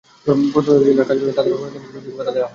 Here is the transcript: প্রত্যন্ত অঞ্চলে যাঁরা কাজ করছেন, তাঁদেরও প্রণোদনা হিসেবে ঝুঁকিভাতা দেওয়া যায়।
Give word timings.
প্রত্যন্ত 0.53 0.69
অঞ্চলে 0.75 0.85
যাঁরা 0.89 1.07
কাজ 1.09 1.17
করছেন, 1.19 1.35
তাঁদেরও 1.37 1.57
প্রণোদনা 1.59 1.79
হিসেবে 1.83 2.03
ঝুঁকিভাতা 2.05 2.31
দেওয়া 2.35 2.45
যায়। 2.45 2.49